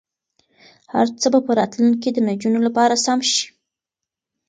[0.93, 3.45] هر څه به په راتلونکي کې د نجونو لپاره سم شي.